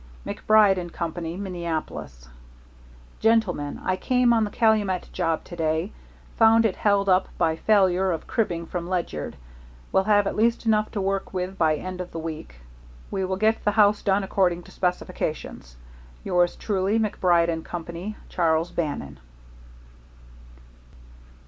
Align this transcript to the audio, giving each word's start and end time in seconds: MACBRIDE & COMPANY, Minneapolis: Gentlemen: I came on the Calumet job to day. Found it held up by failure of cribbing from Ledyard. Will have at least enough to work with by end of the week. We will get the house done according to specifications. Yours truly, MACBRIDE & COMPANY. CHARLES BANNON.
MACBRIDE 0.25 0.91
& 0.93 0.93
COMPANY, 0.93 1.37
Minneapolis: 1.37 2.27
Gentlemen: 3.19 3.79
I 3.85 3.95
came 3.95 4.33
on 4.33 4.43
the 4.45 4.49
Calumet 4.49 5.07
job 5.13 5.43
to 5.43 5.55
day. 5.55 5.91
Found 6.37 6.65
it 6.65 6.75
held 6.77 7.07
up 7.07 7.29
by 7.37 7.55
failure 7.55 8.11
of 8.11 8.25
cribbing 8.25 8.65
from 8.65 8.89
Ledyard. 8.89 9.35
Will 9.91 10.05
have 10.05 10.25
at 10.25 10.35
least 10.35 10.65
enough 10.65 10.89
to 10.93 10.99
work 11.01 11.35
with 11.35 11.55
by 11.55 11.75
end 11.75 12.01
of 12.01 12.09
the 12.13 12.17
week. 12.17 12.55
We 13.11 13.23
will 13.25 13.37
get 13.37 13.63
the 13.63 13.69
house 13.73 14.01
done 14.01 14.23
according 14.23 14.63
to 14.63 14.71
specifications. 14.71 15.77
Yours 16.23 16.55
truly, 16.55 16.97
MACBRIDE 16.97 17.63
& 17.63 17.63
COMPANY. 17.63 18.15
CHARLES 18.27 18.71
BANNON. 18.71 19.19